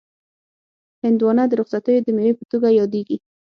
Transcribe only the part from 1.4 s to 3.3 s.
د رخصتیو د مېوې په توګه یادیږي.